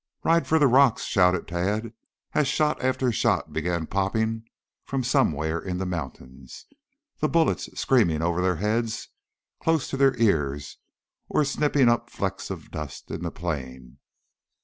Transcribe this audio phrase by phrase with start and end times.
[0.23, 1.93] "Ride for the rocks!" shouted Tad
[2.33, 4.47] as shot after shot began popping
[4.83, 6.65] from somewhere in the mountains,
[7.19, 9.09] the bullets screaming over their heads
[9.59, 10.77] close to their ears
[11.29, 13.99] or snipping up flecks of dust in the plain.